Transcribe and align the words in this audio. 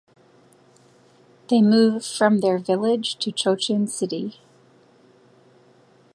They 1.47 1.61
move 1.61 2.03
from 2.03 2.39
their 2.39 2.57
village 2.57 3.17
to 3.17 3.31
Cochin 3.31 3.85
City. 3.85 4.39